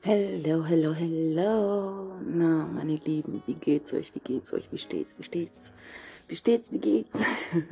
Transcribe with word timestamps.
Hello, 0.00 0.62
hello, 0.62 0.94
hello. 0.94 2.12
Na, 2.24 2.64
meine 2.66 2.94
Lieben, 3.04 3.42
wie 3.46 3.54
geht's 3.54 3.92
euch? 3.92 4.14
Wie 4.14 4.20
geht's 4.20 4.52
euch? 4.52 4.70
Wie 4.70 4.78
steht's? 4.78 5.18
Wie 5.18 5.24
steht's? 5.24 5.72
Wie 6.28 6.36
steht's? 6.36 6.70
Wie 6.70 6.78
geht's? 6.78 7.24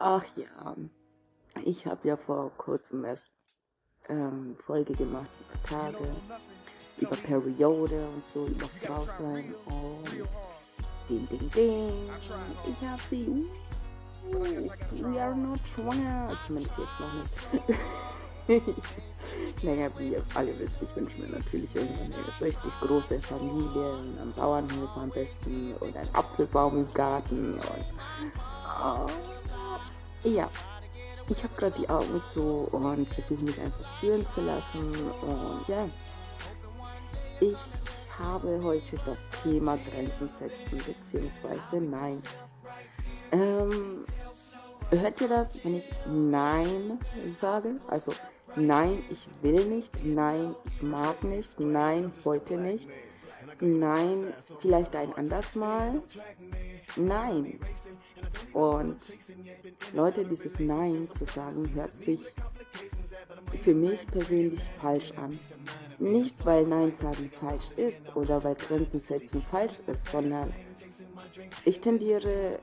Ach 0.00 0.24
ja, 0.36 0.76
ich 1.64 1.86
habe 1.86 2.08
ja 2.08 2.16
vor 2.16 2.50
kurzem 2.56 3.04
erst 3.04 3.28
ähm, 4.08 4.56
Folge 4.66 4.94
gemacht 4.94 5.30
über 5.40 5.62
Tage, 5.62 6.16
über 6.98 7.16
Periode 7.16 8.08
und 8.08 8.24
so, 8.24 8.48
über 8.48 8.68
Frau 8.80 9.02
sein 9.02 9.54
und 9.66 10.08
ding, 11.08 11.28
ding, 11.28 11.50
ding. 11.52 12.10
Ich 12.66 12.88
hab 12.88 13.00
sie. 13.00 13.46
Uh, 14.24 14.68
we 14.92 15.20
are 15.20 15.36
not 15.36 15.60
schwanger. 15.68 16.36
Zumindest 16.44 16.76
jetzt 16.76 17.00
noch 17.00 17.14
nicht. 17.14 17.78
naja, 19.62 19.88
wie 19.98 20.12
ihr 20.12 20.24
alle 20.34 20.58
wisst, 20.58 20.76
ich 20.82 20.96
wünsche 20.96 21.20
mir 21.20 21.28
natürlich 21.28 21.74
irgendwann 21.74 22.12
eine 22.12 22.40
richtig 22.46 22.72
große 22.80 23.18
Familie 23.20 23.92
und 23.92 24.18
einen 24.18 24.32
Bauernhof 24.34 24.96
am 24.96 25.10
besten 25.10 25.74
und 25.80 25.96
einen 25.96 26.14
Apfelbaum 26.14 26.78
im 26.78 26.94
Garten 26.94 27.54
und 27.54 27.84
oh, 28.82 29.06
ja, 30.24 30.48
ich 31.28 31.42
habe 31.42 31.54
gerade 31.56 31.80
die 31.80 31.88
Augen 31.88 32.22
zu 32.24 32.68
und 32.72 33.08
versuche 33.08 33.44
mich 33.44 33.60
einfach 33.60 33.98
führen 34.00 34.26
zu 34.26 34.40
lassen 34.40 35.10
und 35.22 35.68
ja, 35.68 35.88
ich 37.40 37.56
habe 38.18 38.60
heute 38.62 38.98
das 39.04 39.20
Thema 39.42 39.76
Grenzen 39.76 40.28
setzen 40.38 40.82
beziehungsweise 40.86 41.76
Nein. 41.80 42.22
Ähm, 43.32 44.04
hört 44.90 45.20
ihr 45.20 45.28
das, 45.28 45.64
wenn 45.64 45.76
ich 45.76 45.84
Nein 46.06 46.98
sage? 47.32 47.80
Also 47.88 48.12
Nein, 48.56 49.02
ich 49.10 49.26
will 49.40 49.64
nicht. 49.64 50.04
Nein, 50.04 50.54
ich 50.66 50.82
mag 50.82 51.22
nicht. 51.24 51.58
Nein, 51.58 52.12
heute 52.24 52.58
nicht. 52.58 52.88
Nein, 53.60 54.32
vielleicht 54.60 54.94
ein 54.94 55.12
anderes 55.14 55.54
Mal. 55.54 56.02
Nein. 56.96 57.58
Und 58.52 58.98
Leute, 59.94 60.24
dieses 60.24 60.58
Nein 60.60 61.08
zu 61.08 61.24
sagen, 61.24 61.72
hört 61.74 61.92
sich 61.92 62.20
für 63.62 63.74
mich 63.74 64.06
persönlich 64.06 64.62
falsch 64.80 65.12
an. 65.12 65.38
Nicht, 65.98 66.44
weil 66.44 66.66
Nein 66.66 66.92
sagen 66.94 67.30
falsch 67.30 67.70
ist 67.76 68.14
oder 68.16 68.42
weil 68.44 68.54
Grenzen 68.54 69.00
setzen 69.00 69.42
falsch 69.50 69.80
ist, 69.86 70.10
sondern 70.10 70.52
ich 71.64 71.80
tendiere 71.80 72.58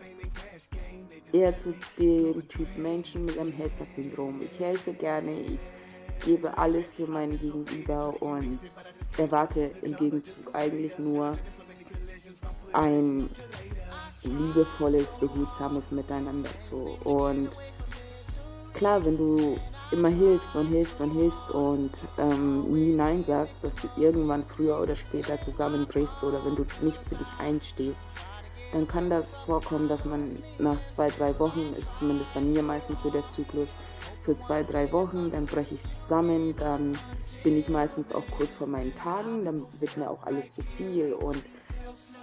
eher 1.32 1.58
zu 1.58 1.74
dem 1.98 2.48
Typ 2.48 2.78
Menschen 2.78 3.26
mit 3.26 3.38
einem 3.38 3.52
Helfersyndrom. 3.52 4.42
Ich 4.42 4.60
helfe 4.60 4.94
gerne, 4.94 5.32
ich 5.32 5.60
gebe 6.26 6.58
alles 6.58 6.92
für 6.92 7.08
mein 7.08 7.38
Gegenüber 7.40 8.14
und 8.22 8.60
erwarte 9.18 9.72
im 9.82 9.96
Gegenzug 9.96 10.54
eigentlich 10.54 10.98
nur 11.00 11.38
ein 12.74 13.30
liebevolles, 14.24 15.12
behutsames 15.20 15.92
Miteinander. 15.92 16.50
So. 16.58 16.98
Und 17.04 17.50
klar, 18.74 19.04
wenn 19.06 19.18
du 19.18 19.58
immer 19.92 20.10
hilfst 20.10 20.56
und 20.56 20.68
hilfst 20.68 21.02
und 21.02 21.12
hilfst 21.12 21.50
und 21.52 21.92
ähm, 22.18 22.72
nie 22.72 22.94
Nein 22.94 23.24
sagst, 23.26 23.56
dass 23.62 23.76
du 23.76 23.88
irgendwann 23.98 24.44
früher 24.44 24.80
oder 24.80 24.96
später 24.96 25.40
zusammenbrichst 25.42 26.22
oder 26.22 26.44
wenn 26.46 26.56
du 26.56 26.66
nicht 26.82 26.98
für 26.98 27.16
dich 27.16 27.28
einstehst, 27.40 27.98
dann 28.72 28.88
kann 28.88 29.10
das 29.10 29.36
vorkommen, 29.46 29.88
dass 29.88 30.06
man 30.06 30.30
nach 30.58 30.78
zwei, 30.94 31.10
drei 31.10 31.38
Wochen, 31.40 31.72
ist 31.72 31.98
zumindest 31.98 32.34
bei 32.34 32.42
mir 32.42 32.62
meistens 32.62 33.02
so 33.02 33.10
der 33.10 33.28
Zyklus, 33.28 33.70
so 34.20 34.34
zwei, 34.34 34.64
drei 34.64 34.92
Wochen, 34.92 35.32
dann 35.32 35.46
breche 35.46 35.76
ich 35.76 35.94
zusammen, 35.94 36.56
dann 36.58 36.98
bin 37.44 37.58
ich 37.58 37.70
meistens 37.70 38.14
auch 38.14 38.26
kurz 38.38 38.56
vor 38.56 38.68
meinen 38.68 38.96
Tagen, 38.96 39.46
dann 39.46 39.66
wird 39.80 39.98
mir 39.98 40.10
auch 40.10 40.24
alles 40.24 40.54
zu 40.54 40.62
viel 40.62 41.14
und 41.14 41.44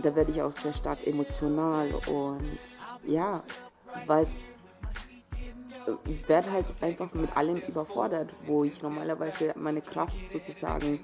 da 0.03 0.15
werde 0.15 0.31
ich 0.31 0.43
auch 0.43 0.53
sehr 0.53 0.73
stark 0.73 1.05
emotional 1.07 1.89
und 2.07 2.59
ja, 3.07 3.43
weiß, 4.07 4.29
ich 6.07 6.29
werde 6.29 6.53
halt 6.53 6.67
einfach 6.81 7.13
mit 7.15 7.37
allem 7.37 7.59
überfordert, 7.59 8.31
wo 8.47 8.65
ich 8.65 8.83
normalerweise 8.83 9.53
meine 9.57 9.83
Kraft 9.83 10.17
sozusagen 10.33 11.01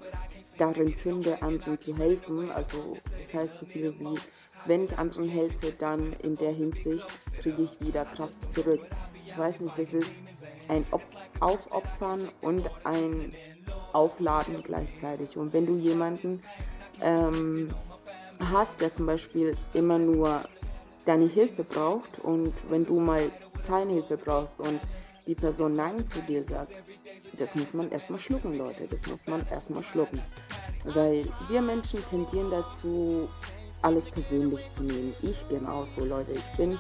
darin 0.58 0.94
finde, 0.94 1.41
anderen 1.42 1.78
zu 1.78 1.97
helfen. 1.97 2.50
Also 2.50 2.97
das 3.19 3.34
heißt 3.34 3.58
so 3.58 3.66
viel 3.66 3.98
wie 3.98 4.19
wenn 4.67 4.84
ich 4.84 4.99
anderen 4.99 5.28
helfe, 5.28 5.73
dann 5.78 6.12
in 6.23 6.37
der 6.37 6.53
Hinsicht 6.53 7.06
kriege 7.41 7.62
ich 7.62 7.81
wieder 7.81 8.05
Kraft 8.05 8.49
zurück. 8.49 8.81
Ich 9.27 9.37
weiß 9.37 9.61
nicht, 9.61 9.78
das 9.78 9.93
ist 9.93 10.11
ein 10.69 10.84
Aufopfern 11.41 12.28
und 12.41 12.71
ein 12.84 13.34
Aufladen 13.93 14.62
gleichzeitig. 14.62 15.37
Und 15.37 15.53
wenn 15.53 15.67
du 15.67 15.77
jemanden 15.77 16.43
ähm, 17.00 17.75
hast, 18.39 18.81
der 18.81 18.93
zum 18.93 19.06
Beispiel 19.06 19.56
immer 19.75 19.99
nur 19.99 20.43
deine 21.05 21.27
Hilfe 21.27 21.65
braucht 21.65 22.21
und 22.21 22.53
wenn 22.69 22.84
du 22.84 23.00
mal 23.00 23.31
keine 23.67 23.93
Hilfe 23.93 24.17
brauchst 24.17 24.59
und 24.59 24.81
die 25.27 25.34
Person 25.34 25.77
Nein 25.77 26.06
zu 26.06 26.21
dir 26.21 26.43
sagt, 26.43 26.73
das 27.39 27.55
muss 27.55 27.75
man 27.75 27.91
erstmal 27.91 28.19
schlucken, 28.19 28.59
Leute. 28.59 28.87
Das 28.89 29.06
muss 29.06 29.27
man 29.27 29.47
erstmal 29.49 29.83
schlucken. 29.84 30.21
Weil 30.84 31.25
wir 31.49 31.62
Menschen 31.62 32.05
tendieren 32.06 32.50
dazu, 32.50 33.29
alles 33.82 34.06
persönlich 34.06 34.70
zu 34.70 34.82
nehmen. 34.82 35.15
Ich 35.22 35.48
genauso, 35.48 36.04
Leute. 36.04 36.32
Ich 36.32 36.56
bin, 36.56 36.78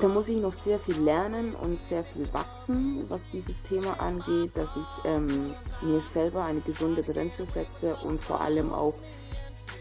da 0.00 0.08
muss 0.08 0.28
ich 0.28 0.40
noch 0.40 0.52
sehr 0.52 0.78
viel 0.78 0.98
lernen 0.98 1.54
und 1.54 1.80
sehr 1.80 2.04
viel 2.04 2.32
wachsen, 2.32 3.04
was 3.08 3.22
dieses 3.32 3.62
Thema 3.62 4.00
angeht, 4.00 4.52
dass 4.54 4.76
ich 4.76 5.04
ähm, 5.04 5.54
mir 5.82 6.00
selber 6.00 6.44
eine 6.44 6.60
gesunde 6.60 7.02
Grenze 7.02 7.46
setze 7.46 7.96
und 7.96 8.22
vor 8.22 8.40
allem 8.40 8.72
auch 8.72 8.94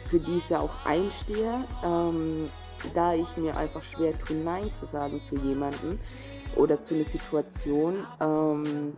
für 0.09 0.19
diese 0.19 0.59
auch 0.59 0.85
einstehe, 0.85 1.63
ähm, 1.84 2.50
da 2.94 3.16
ich 3.16 3.38
mir 3.38 3.57
einfach 3.57 3.84
schwer 3.84 4.18
tue, 4.19 4.35
Nein 4.38 4.69
zu 4.78 4.85
sagen 4.85 5.22
zu 5.24 5.35
jemandem 5.38 5.97
oder 6.56 6.84
zu 6.84 6.94
einer 6.94 7.06
Situation. 7.06 7.95
Ähm, 8.19 8.95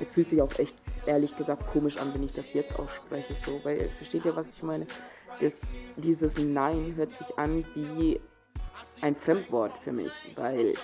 es 0.00 0.12
fühlt 0.12 0.28
sich 0.28 0.42
auch 0.42 0.58
echt 0.58 0.74
ehrlich 1.06 1.36
gesagt 1.36 1.66
komisch 1.72 1.96
an, 1.96 2.12
wenn 2.12 2.22
ich 2.22 2.34
das 2.34 2.52
jetzt 2.52 2.78
ausspreche, 2.78 3.34
so, 3.34 3.60
weil 3.62 3.88
versteht 3.96 4.24
ihr, 4.24 4.36
was 4.36 4.50
ich 4.50 4.62
meine? 4.62 4.86
Das, 5.40 5.58
dieses 5.96 6.38
Nein 6.38 6.94
hört 6.96 7.12
sich 7.12 7.38
an 7.38 7.64
wie 7.74 8.20
ein 9.00 9.16
Fremdwort 9.16 9.76
für 9.78 9.92
mich, 9.92 10.12
weil 10.36 10.74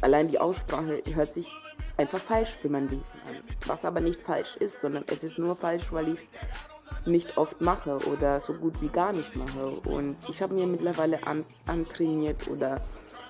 allein 0.00 0.28
die 0.28 0.38
Aussprache 0.38 1.02
hört 1.12 1.32
sich 1.32 1.52
einfach 1.96 2.18
falsch 2.18 2.56
für 2.60 2.68
mein 2.68 2.90
Wesen 2.90 3.20
an. 3.28 3.36
Was 3.66 3.84
aber 3.84 4.00
nicht 4.00 4.20
falsch 4.20 4.56
ist, 4.56 4.80
sondern 4.80 5.04
es 5.08 5.24
ist 5.24 5.38
nur 5.38 5.56
falsch, 5.56 5.92
weil 5.92 6.08
ich 6.08 6.20
es 6.20 6.26
nicht 7.06 7.38
oft 7.38 7.60
mache 7.60 7.98
oder 8.08 8.40
so 8.40 8.54
gut 8.54 8.80
wie 8.80 8.88
gar 8.88 9.12
nicht 9.12 9.34
mache. 9.36 9.66
Und 9.88 10.16
ich 10.28 10.42
habe 10.42 10.54
mir 10.54 10.66
mittlerweile 10.66 11.26
an, 11.26 11.44
antrainiert 11.66 12.48
oder 12.48 12.80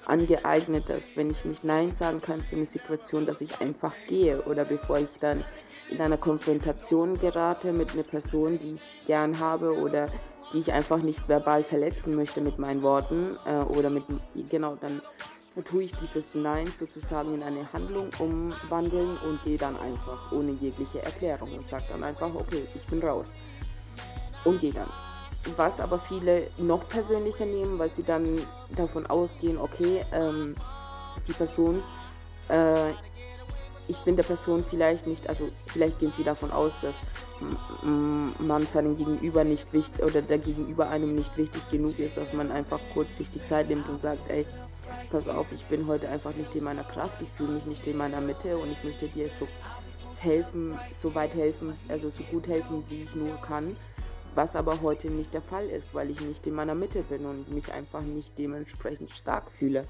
angeeignet, 0.07 0.89
dass 0.89 1.17
wenn 1.17 1.31
ich 1.31 1.45
nicht 1.45 1.65
Nein 1.65 1.93
sagen 1.93 2.21
kann 2.21 2.45
zu 2.45 2.57
einer 2.57 2.67
Situation, 2.67 3.27
dass 3.27 3.41
ich 3.41 3.61
einfach 3.61 3.95
gehe 4.09 4.43
oder 4.43 4.65
bevor 4.65 4.99
ich 4.99 5.19
dann 5.21 5.45
in 5.91 6.01
einer 6.01 6.17
Konfrontation 6.17 7.19
gerate 7.19 7.73
mit 7.73 7.93
einer 7.93 8.03
Person, 8.03 8.59
die 8.59 8.75
ich 8.75 9.07
gern 9.07 9.39
habe 9.39 9.79
oder 9.81 10.09
die 10.53 10.59
ich 10.59 10.73
einfach 10.73 10.99
nicht 10.99 11.29
verbal 11.29 11.65
verletzen 11.65 12.15
möchte 12.17 12.41
mit 12.41 12.59
meinen 12.59 12.83
Worten 12.83 13.37
äh, 13.47 13.61
oder 13.61 13.91
mit, 13.91 14.05
genau, 14.51 14.77
dann 14.77 15.01
tue 15.65 15.85
ich 15.85 15.93
dieses 15.93 16.35
Nein 16.35 16.73
sozusagen 16.75 17.35
in 17.35 17.43
eine 17.43 17.73
Handlung 17.73 18.11
umwandeln 18.19 19.17
und 19.29 19.43
gehe 19.43 19.59
dann 19.59 19.77
einfach 19.79 20.33
ohne 20.33 20.53
jegliche 20.53 21.03
Erklärung 21.03 21.53
und 21.53 21.67
sage 21.67 21.85
dann 21.91 22.05
einfach, 22.05 22.35
okay, 22.35 22.65
ich 22.75 22.87
bin 22.87 23.03
raus. 23.03 23.33
Und 24.45 24.61
gehe 24.61 24.73
dann. 24.73 24.89
Was 25.57 25.81
aber 25.81 25.99
viele 25.99 26.49
noch 26.59 26.89
persönlicher 26.89 27.47
nehmen, 27.47 27.79
weil 27.79 27.91
sie 27.91 28.03
dann 28.03 28.41
davon 28.77 29.07
ausgehen, 29.07 29.59
okay, 29.59 30.05
ähm, 30.13 30.55
die 31.27 31.33
Person 31.33 31.83
äh, 32.49 32.93
ich 33.91 33.99
bin 33.99 34.17
der 34.17 34.23
Person 34.23 34.65
vielleicht 34.69 35.07
nicht, 35.09 35.29
also 35.29 35.49
vielleicht 35.67 35.99
gehen 35.99 36.13
sie 36.17 36.23
davon 36.23 36.53
aus, 36.53 36.75
dass 36.81 36.95
man 37.83 38.67
seinem 38.69 38.97
Gegenüber 38.97 39.43
nicht 39.43 39.73
wichtig 39.73 40.05
oder 40.05 40.23
der 40.23 40.39
Gegenüber 40.39 40.89
einem 40.89 41.15
nicht 41.15 41.37
wichtig 41.37 41.69
genug 41.71 41.99
ist, 41.99 42.17
dass 42.17 42.33
man 42.33 42.53
einfach 42.53 42.79
kurz 42.95 43.19
sich 43.19 43.31
die 43.31 43.45
Zeit 43.45 43.69
nimmt 43.69 43.89
und 43.89 44.01
sagt, 44.01 44.21
ey, 44.31 44.47
pass 45.11 45.27
auf, 45.29 45.47
ich 45.53 45.65
bin 45.67 45.89
heute 45.89 46.09
einfach 46.09 46.35
nicht 46.35 46.55
in 46.55 46.65
meiner 46.65 46.85
Kraft, 46.85 47.21
ich 47.21 47.29
fühle 47.29 47.53
mich 47.53 47.67
nicht 47.67 47.87
in 47.87 47.97
meiner 47.97 48.21
Mitte 48.21 48.57
und 48.57 48.71
ich 48.71 48.85
möchte 48.85 49.09
dir 49.09 49.29
so 49.29 49.49
helfen, 50.19 50.79
so 50.95 51.15
weit 51.15 51.35
helfen, 51.35 51.75
also 51.89 52.11
so 52.11 52.23
gut 52.25 52.47
helfen, 52.47 52.85
wie 52.89 53.03
ich 53.03 53.15
nur 53.17 53.37
kann. 53.43 53.77
Was 54.37 54.55
aber 54.55 54.81
heute 54.81 55.11
nicht 55.11 55.35
der 55.35 55.43
Fall 55.43 55.69
ist, 55.69 55.93
weil 55.93 56.09
ich 56.11 56.21
nicht 56.21 56.47
in 56.47 56.55
meiner 56.55 56.77
Mitte 56.77 57.03
bin 57.03 57.27
und 57.27 57.53
mich 57.53 57.73
einfach 57.73 58.03
nicht 58.03 58.39
dementsprechend 58.39 59.11
stark 59.11 59.51
fühle. 59.51 59.87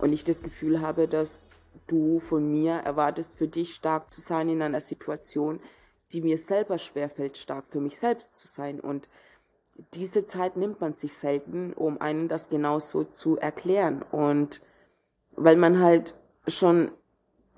Und 0.00 0.12
ich 0.12 0.24
das 0.24 0.42
Gefühl 0.42 0.80
habe, 0.80 1.06
dass 1.06 1.47
du 1.86 2.18
von 2.18 2.50
mir 2.50 2.74
erwartest, 2.74 3.36
für 3.36 3.48
dich 3.48 3.74
stark 3.74 4.10
zu 4.10 4.20
sein 4.20 4.48
in 4.48 4.62
einer 4.62 4.80
Situation, 4.80 5.60
die 6.12 6.20
mir 6.20 6.38
selber 6.38 6.78
schwerfällt, 6.78 7.36
stark 7.36 7.66
für 7.68 7.80
mich 7.80 7.98
selbst 7.98 8.36
zu 8.36 8.48
sein. 8.48 8.80
Und 8.80 9.08
diese 9.94 10.26
Zeit 10.26 10.56
nimmt 10.56 10.80
man 10.80 10.94
sich 10.94 11.14
selten, 11.14 11.72
um 11.72 12.00
einen 12.00 12.28
das 12.28 12.48
genauso 12.48 13.04
zu 13.04 13.36
erklären. 13.36 14.02
Und 14.10 14.60
weil 15.36 15.56
man 15.56 15.80
halt 15.80 16.14
schon 16.46 16.90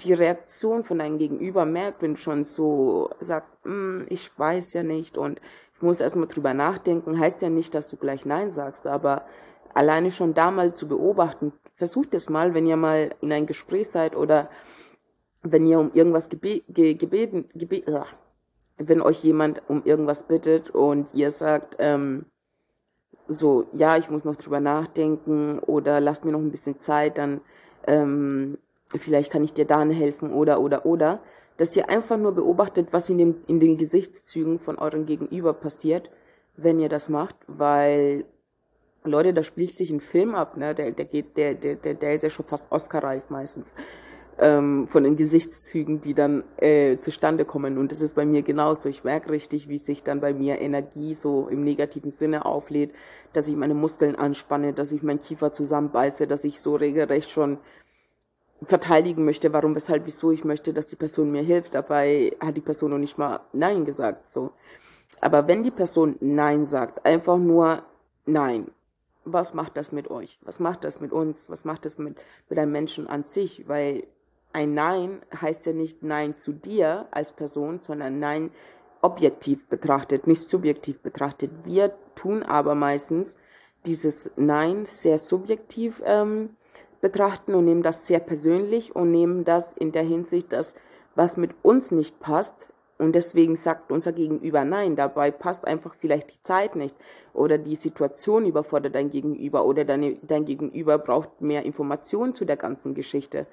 die 0.00 0.12
Reaktion 0.14 0.82
von 0.82 0.98
deinem 0.98 1.18
Gegenüber 1.18 1.64
merkt, 1.64 2.02
wenn 2.02 2.14
du 2.14 2.20
schon 2.20 2.44
so 2.44 3.10
sagst, 3.20 3.56
hm, 3.64 4.06
ich 4.08 4.36
weiß 4.38 4.72
ja 4.72 4.82
nicht 4.82 5.18
und 5.18 5.40
ich 5.74 5.82
muss 5.82 6.00
erstmal 6.00 6.28
drüber 6.28 6.54
nachdenken, 6.54 7.18
heißt 7.18 7.42
ja 7.42 7.50
nicht, 7.50 7.74
dass 7.74 7.88
du 7.88 7.96
gleich 7.96 8.24
Nein 8.24 8.52
sagst, 8.52 8.86
aber 8.86 9.26
alleine 9.74 10.10
schon 10.10 10.34
da 10.34 10.50
mal 10.50 10.74
zu 10.74 10.88
beobachten, 10.88 11.52
versucht 11.74 12.14
es 12.14 12.28
mal, 12.28 12.54
wenn 12.54 12.66
ihr 12.66 12.76
mal 12.76 13.14
in 13.20 13.32
ein 13.32 13.46
Gespräch 13.46 13.88
seid 13.88 14.16
oder 14.16 14.50
wenn 15.42 15.66
ihr 15.66 15.78
um 15.78 15.92
irgendwas 15.94 16.28
gebe 16.28 16.62
ge 16.68 16.94
gebeten, 16.94 17.48
gebe 17.54 17.82
ach, 17.94 18.14
wenn 18.76 19.00
euch 19.00 19.22
jemand 19.24 19.62
um 19.68 19.82
irgendwas 19.84 20.24
bittet 20.24 20.70
und 20.70 21.14
ihr 21.14 21.30
sagt, 21.30 21.76
ähm, 21.78 22.26
so, 23.12 23.66
ja, 23.72 23.96
ich 23.96 24.10
muss 24.10 24.24
noch 24.24 24.36
drüber 24.36 24.60
nachdenken 24.60 25.58
oder 25.58 26.00
lasst 26.00 26.24
mir 26.24 26.32
noch 26.32 26.40
ein 26.40 26.50
bisschen 26.50 26.78
Zeit, 26.78 27.18
dann 27.18 27.40
ähm, 27.86 28.58
vielleicht 28.88 29.32
kann 29.32 29.44
ich 29.44 29.52
dir 29.52 29.64
da 29.64 29.82
helfen 29.84 30.32
oder 30.32 30.60
oder 30.60 30.86
oder, 30.86 31.20
dass 31.56 31.76
ihr 31.76 31.88
einfach 31.90 32.16
nur 32.16 32.32
beobachtet, 32.32 32.92
was 32.92 33.10
in, 33.10 33.18
dem, 33.18 33.36
in 33.46 33.60
den 33.60 33.76
Gesichtszügen 33.76 34.58
von 34.58 34.78
eurem 34.78 35.06
Gegenüber 35.06 35.52
passiert, 35.52 36.10
wenn 36.56 36.80
ihr 36.80 36.88
das 36.88 37.08
macht, 37.08 37.36
weil 37.46 38.24
Leute, 39.04 39.32
da 39.32 39.42
spielt 39.42 39.74
sich 39.74 39.90
ein 39.90 40.00
Film 40.00 40.34
ab, 40.34 40.56
ne? 40.56 40.74
Der, 40.74 40.90
der 40.90 41.04
geht, 41.06 41.36
der, 41.36 41.54
der, 41.54 41.76
der, 41.76 41.94
der 41.94 42.14
ist 42.14 42.22
ja 42.22 42.30
schon 42.30 42.44
fast 42.44 42.70
Oscar-reif 42.70 43.30
meistens 43.30 43.74
ähm, 44.38 44.88
von 44.88 45.04
den 45.04 45.16
Gesichtszügen, 45.16 46.00
die 46.00 46.14
dann 46.14 46.44
äh, 46.56 46.98
zustande 46.98 47.44
kommen. 47.44 47.78
Und 47.78 47.92
das 47.92 48.00
ist 48.00 48.14
bei 48.14 48.24
mir 48.24 48.42
genauso. 48.42 48.88
Ich 48.88 49.04
merke 49.04 49.30
richtig, 49.30 49.68
wie 49.68 49.78
sich 49.78 50.02
dann 50.02 50.20
bei 50.20 50.32
mir 50.32 50.60
Energie 50.60 51.14
so 51.14 51.48
im 51.48 51.62
negativen 51.62 52.10
Sinne 52.10 52.44
auflädt, 52.46 52.92
dass 53.32 53.48
ich 53.48 53.56
meine 53.56 53.74
Muskeln 53.74 54.16
anspanne, 54.16 54.72
dass 54.72 54.92
ich 54.92 55.02
meinen 55.02 55.20
Kiefer 55.20 55.52
zusammenbeiße, 55.52 56.26
dass 56.26 56.44
ich 56.44 56.60
so 56.60 56.76
regelrecht 56.76 57.30
schon 57.30 57.58
verteidigen 58.62 59.24
möchte, 59.24 59.52
warum, 59.52 59.74
weshalb, 59.74 60.06
wieso 60.06 60.30
ich 60.32 60.44
möchte, 60.44 60.72
dass 60.72 60.86
die 60.86 60.96
Person 60.96 61.30
mir 61.30 61.42
hilft. 61.42 61.74
Dabei 61.74 62.32
hat 62.40 62.56
die 62.56 62.62
Person 62.62 62.90
noch 62.90 62.98
nicht 62.98 63.18
mal 63.18 63.40
Nein 63.52 63.84
gesagt. 63.84 64.26
So. 64.26 64.52
Aber 65.20 65.48
wenn 65.48 65.62
die 65.62 65.70
Person 65.70 66.16
Nein 66.20 66.64
sagt, 66.64 67.04
einfach 67.04 67.38
nur 67.38 67.82
Nein, 68.26 68.70
was 69.32 69.54
macht 69.54 69.76
das 69.76 69.92
mit 69.92 70.10
euch? 70.10 70.38
Was 70.42 70.60
macht 70.60 70.84
das 70.84 71.00
mit 71.00 71.12
uns? 71.12 71.50
Was 71.50 71.64
macht 71.64 71.84
das 71.84 71.98
mit, 71.98 72.20
mit 72.48 72.58
einem 72.58 72.72
Menschen 72.72 73.06
an 73.06 73.24
sich? 73.24 73.68
Weil 73.68 74.04
ein 74.52 74.74
Nein 74.74 75.20
heißt 75.40 75.66
ja 75.66 75.72
nicht 75.72 76.02
Nein 76.02 76.36
zu 76.36 76.52
dir 76.52 77.06
als 77.10 77.32
Person, 77.32 77.80
sondern 77.82 78.18
Nein 78.18 78.50
objektiv 79.02 79.66
betrachtet, 79.68 80.26
nicht 80.26 80.48
subjektiv 80.48 81.00
betrachtet. 81.00 81.50
Wir 81.64 81.94
tun 82.14 82.42
aber 82.42 82.74
meistens 82.74 83.36
dieses 83.86 84.30
Nein 84.36 84.84
sehr 84.84 85.18
subjektiv 85.18 86.02
ähm, 86.04 86.50
betrachten 87.00 87.54
und 87.54 87.64
nehmen 87.64 87.82
das 87.82 88.06
sehr 88.06 88.20
persönlich 88.20 88.94
und 88.94 89.10
nehmen 89.10 89.44
das 89.44 89.72
in 89.72 89.92
der 89.92 90.02
Hinsicht, 90.02 90.52
dass 90.52 90.74
was 91.14 91.36
mit 91.36 91.54
uns 91.62 91.90
nicht 91.90 92.20
passt, 92.20 92.68
und 93.00 93.12
deswegen 93.14 93.56
sagt 93.56 93.90
unser 93.90 94.12
Gegenüber 94.12 94.64
Nein. 94.64 94.94
Dabei 94.94 95.30
passt 95.30 95.66
einfach 95.66 95.94
vielleicht 95.94 96.32
die 96.34 96.42
Zeit 96.42 96.76
nicht 96.76 96.94
oder 97.32 97.56
die 97.58 97.76
Situation 97.76 98.46
überfordert 98.46 98.94
dein 98.94 99.10
Gegenüber 99.10 99.64
oder 99.64 99.84
deine, 99.84 100.14
dein 100.22 100.44
Gegenüber 100.44 100.98
braucht 100.98 101.40
mehr 101.40 101.64
Informationen 101.64 102.34
zu 102.34 102.44
der 102.44 102.56
ganzen 102.56 102.94
Geschichte. 102.94 103.46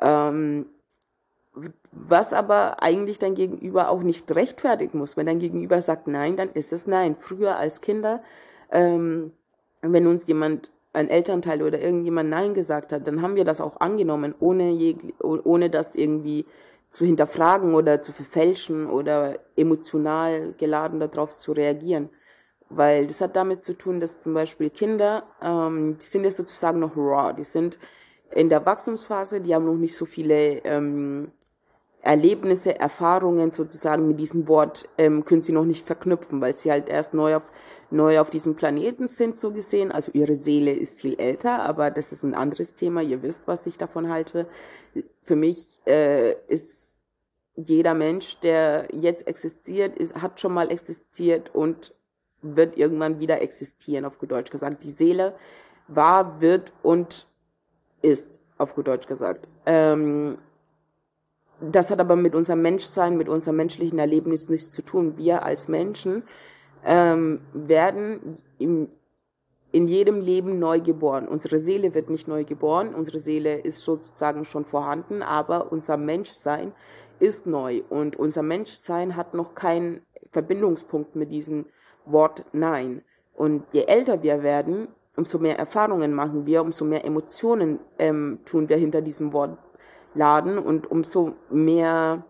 Ähm, 0.00 0.66
was 1.92 2.32
aber 2.32 2.82
eigentlich 2.82 3.18
dein 3.18 3.34
Gegenüber 3.34 3.88
auch 3.88 4.02
nicht 4.02 4.30
rechtfertigen 4.34 4.98
muss. 4.98 5.16
Wenn 5.16 5.26
dein 5.26 5.40
Gegenüber 5.40 5.82
sagt 5.82 6.06
Nein, 6.06 6.36
dann 6.36 6.50
ist 6.52 6.72
es 6.72 6.86
Nein. 6.86 7.16
Früher 7.16 7.56
als 7.56 7.80
Kinder, 7.80 8.22
ähm, 8.70 9.32
wenn 9.82 10.06
uns 10.06 10.26
jemand 10.26 10.70
ein 10.92 11.08
Elternteil 11.08 11.62
oder 11.62 11.80
irgendjemand 11.80 12.30
Nein 12.30 12.54
gesagt 12.54 12.92
hat, 12.92 13.06
dann 13.06 13.22
haben 13.22 13.36
wir 13.36 13.44
das 13.44 13.60
auch 13.60 13.80
angenommen, 13.80 14.34
ohne, 14.40 14.70
je, 14.70 14.96
ohne 15.20 15.70
das 15.70 15.94
irgendwie 15.94 16.44
zu 16.90 17.04
hinterfragen 17.04 17.74
oder 17.74 18.02
zu 18.02 18.12
verfälschen 18.12 18.90
oder 18.90 19.38
emotional 19.56 20.52
geladen 20.58 21.00
darauf 21.00 21.36
zu 21.38 21.52
reagieren. 21.52 22.10
Weil 22.68 23.06
das 23.06 23.20
hat 23.20 23.36
damit 23.36 23.64
zu 23.64 23.74
tun, 23.74 24.00
dass 24.00 24.20
zum 24.20 24.34
Beispiel 24.34 24.70
Kinder, 24.70 25.24
ähm, 25.40 25.96
die 25.98 26.06
sind 26.06 26.24
ja 26.24 26.30
sozusagen 26.30 26.80
noch 26.80 26.96
raw, 26.96 27.32
die 27.32 27.44
sind 27.44 27.78
in 28.32 28.48
der 28.48 28.64
Wachstumsphase, 28.66 29.40
die 29.40 29.54
haben 29.54 29.66
noch 29.66 29.74
nicht 29.74 29.96
so 29.96 30.04
viele 30.04 30.58
ähm, 30.64 31.32
Erlebnisse, 32.02 32.78
Erfahrungen 32.78 33.50
sozusagen 33.50 34.08
mit 34.08 34.18
diesem 34.18 34.48
Wort, 34.48 34.88
ähm, 34.96 35.24
können 35.24 35.42
sie 35.42 35.52
noch 35.52 35.64
nicht 35.64 35.84
verknüpfen, 35.84 36.40
weil 36.40 36.56
sie 36.56 36.70
halt 36.70 36.88
erst 36.88 37.12
neu 37.12 37.36
auf, 37.36 37.42
neu 37.90 38.20
auf 38.20 38.30
diesem 38.30 38.54
Planeten 38.54 39.08
sind, 39.08 39.38
so 39.38 39.52
gesehen. 39.52 39.92
Also 39.92 40.12
ihre 40.14 40.36
Seele 40.36 40.72
ist 40.72 41.00
viel 41.00 41.18
älter, 41.20 41.62
aber 41.62 41.90
das 41.90 42.12
ist 42.12 42.22
ein 42.22 42.34
anderes 42.34 42.74
Thema. 42.74 43.02
Ihr 43.02 43.22
wisst, 43.22 43.46
was 43.46 43.66
ich 43.66 43.76
davon 43.76 44.08
halte. 44.08 44.46
Für 45.22 45.36
mich 45.36 45.78
äh, 45.86 46.36
ist 46.48 46.96
jeder 47.54 47.94
Mensch, 47.94 48.38
der 48.40 48.88
jetzt 48.92 49.26
existiert, 49.26 49.98
ist, 49.98 50.16
hat 50.16 50.40
schon 50.40 50.54
mal 50.54 50.70
existiert 50.70 51.54
und 51.54 51.94
wird 52.42 52.78
irgendwann 52.78 53.20
wieder 53.20 53.42
existieren, 53.42 54.06
auf 54.06 54.18
gut 54.18 54.30
Deutsch 54.32 54.50
gesagt. 54.50 54.82
Die 54.84 54.90
Seele 54.90 55.34
war, 55.88 56.40
wird 56.40 56.72
und 56.82 57.26
ist, 58.00 58.40
auf 58.56 58.74
gut 58.74 58.88
Deutsch 58.88 59.06
gesagt. 59.06 59.48
Ähm, 59.66 60.38
das 61.60 61.90
hat 61.90 62.00
aber 62.00 62.16
mit 62.16 62.34
unserem 62.34 62.62
Menschsein, 62.62 63.16
mit 63.16 63.28
unserem 63.28 63.56
menschlichen 63.56 63.98
Erlebnis 63.98 64.48
nichts 64.48 64.70
zu 64.70 64.82
tun. 64.82 65.16
Wir 65.16 65.44
als 65.44 65.68
Menschen 65.68 66.22
ähm, 66.84 67.40
werden 67.52 68.38
im, 68.58 68.88
in 69.72 69.86
jedem 69.86 70.20
Leben 70.20 70.58
neu 70.58 70.80
geboren. 70.80 71.28
Unsere 71.28 71.58
Seele 71.58 71.94
wird 71.94 72.10
nicht 72.10 72.28
neu 72.28 72.44
geboren, 72.44 72.94
unsere 72.94 73.20
Seele 73.20 73.58
ist 73.58 73.82
sozusagen 73.82 74.44
schon 74.44 74.64
vorhanden, 74.64 75.22
aber 75.22 75.70
unser 75.70 75.96
Menschsein 75.96 76.72
ist 77.18 77.46
neu 77.46 77.82
und 77.90 78.16
unser 78.16 78.42
Menschsein 78.42 79.14
hat 79.14 79.34
noch 79.34 79.54
keinen 79.54 80.00
Verbindungspunkt 80.30 81.16
mit 81.16 81.30
diesem 81.30 81.66
Wort 82.06 82.44
Nein. 82.52 83.02
Und 83.34 83.64
je 83.72 83.84
älter 83.84 84.22
wir 84.22 84.42
werden, 84.42 84.88
umso 85.16 85.38
mehr 85.38 85.58
Erfahrungen 85.58 86.14
machen 86.14 86.46
wir, 86.46 86.62
umso 86.62 86.84
mehr 86.84 87.04
Emotionen 87.04 87.78
ähm, 87.98 88.40
tun 88.44 88.68
wir 88.68 88.76
hinter 88.76 89.02
diesem 89.02 89.32
Wort 89.32 89.58
laden 90.14 90.58
und 90.58 90.90
umso 90.90 91.34
mehr 91.50 92.24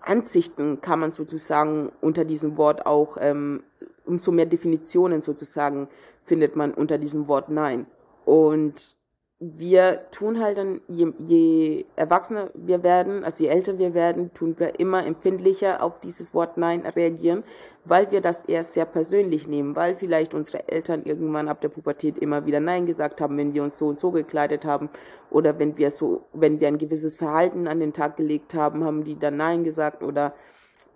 Ansichten 0.00 0.80
kann 0.80 1.00
man 1.00 1.10
sozusagen 1.10 1.92
unter 2.00 2.24
diesem 2.24 2.56
Wort 2.56 2.86
auch, 2.86 3.16
ähm, 3.20 3.62
umso 4.04 4.32
mehr 4.32 4.46
Definitionen 4.46 5.20
sozusagen 5.20 5.88
findet 6.24 6.56
man 6.56 6.74
unter 6.74 6.98
diesem 6.98 7.28
Wort 7.28 7.48
Nein. 7.48 7.86
Und 8.24 8.96
wir 9.44 10.02
tun 10.12 10.38
halt 10.40 10.56
dann, 10.56 10.80
je, 10.86 11.12
je 11.18 11.84
erwachsener 11.96 12.50
wir 12.54 12.84
werden, 12.84 13.24
also 13.24 13.42
je 13.42 13.50
älter 13.50 13.76
wir 13.76 13.92
werden, 13.92 14.32
tun 14.34 14.54
wir 14.56 14.78
immer 14.78 15.04
empfindlicher 15.04 15.82
auf 15.82 15.98
dieses 15.98 16.32
Wort 16.32 16.58
Nein 16.58 16.86
reagieren, 16.86 17.42
weil 17.84 18.12
wir 18.12 18.20
das 18.20 18.44
eher 18.44 18.62
sehr 18.62 18.84
persönlich 18.84 19.48
nehmen, 19.48 19.74
weil 19.74 19.96
vielleicht 19.96 20.32
unsere 20.32 20.68
Eltern 20.68 21.02
irgendwann 21.04 21.48
ab 21.48 21.60
der 21.60 21.70
Pubertät 21.70 22.18
immer 22.18 22.46
wieder 22.46 22.60
Nein 22.60 22.86
gesagt 22.86 23.20
haben, 23.20 23.36
wenn 23.36 23.52
wir 23.52 23.64
uns 23.64 23.76
so 23.76 23.88
und 23.88 23.98
so 23.98 24.12
gekleidet 24.12 24.64
haben 24.64 24.90
oder 25.28 25.58
wenn 25.58 25.76
wir 25.76 25.90
so, 25.90 26.24
wenn 26.32 26.60
wir 26.60 26.68
ein 26.68 26.78
gewisses 26.78 27.16
Verhalten 27.16 27.66
an 27.66 27.80
den 27.80 27.92
Tag 27.92 28.16
gelegt 28.16 28.54
haben, 28.54 28.84
haben 28.84 29.02
die 29.02 29.18
dann 29.18 29.36
Nein 29.36 29.64
gesagt 29.64 30.04
oder 30.04 30.34